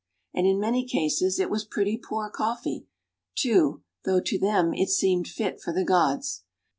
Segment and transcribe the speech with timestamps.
[0.33, 2.87] And in many cases it was pretty poor coffee,
[3.35, 6.41] too, though to them it seemed fit for the gods.